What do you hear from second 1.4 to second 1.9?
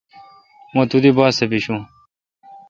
بیشون۔